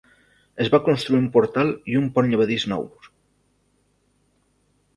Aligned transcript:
Es 0.63 0.69
va 0.75 0.79
construir 0.87 1.19
un 1.23 1.27
portal 1.35 1.69
i 1.93 1.99
un 2.01 2.09
pont 2.17 2.29
llevadís 2.31 2.67
nous. 2.73 3.13